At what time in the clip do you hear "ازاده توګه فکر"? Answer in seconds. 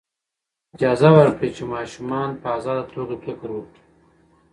2.57-3.47